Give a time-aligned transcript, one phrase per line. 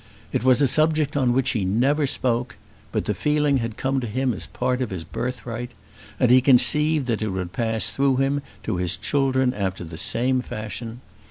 [0.33, 2.57] It was a subject on which he never spoke;
[2.91, 5.73] but the feeling had come to him as a part of his birthright.
[6.19, 10.41] And he conceived that it would pass through him to his children after the same
[10.41, 11.01] fashion.